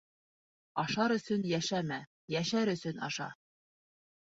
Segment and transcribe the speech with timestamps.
[0.83, 2.01] Ашар өсөн йәшәмә,
[2.37, 3.31] йәшәр өсөн аша.